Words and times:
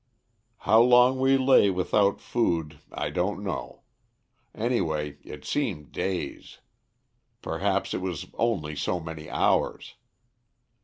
"How 0.65 0.81
long 0.81 1.19
we 1.19 1.37
lay 1.37 1.69
without 1.69 2.19
food 2.19 2.79
I 2.91 3.11
don't 3.11 3.43
know; 3.43 3.83
anyway, 4.55 5.19
it 5.23 5.45
seemed 5.45 5.91
days. 5.91 6.57
Perhaps 7.43 7.93
it 7.93 8.01
was 8.01 8.25
only 8.33 8.75
so 8.75 8.99
many 8.99 9.29
hours. 9.29 9.93